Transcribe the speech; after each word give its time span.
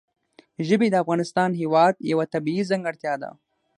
ژبې 0.67 0.87
د 0.91 0.95
افغانستان 1.03 1.49
هېواد 1.61 1.93
یوه 2.11 2.25
طبیعي 2.33 2.63
ځانګړتیا 2.69 3.13
ده. 3.21 3.31